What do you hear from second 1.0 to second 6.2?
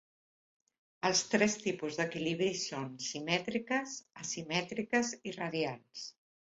Els tres tipus d'equilibri són simètriques, asimètriques i radials.